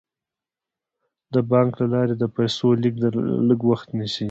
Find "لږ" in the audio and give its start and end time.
3.47-3.59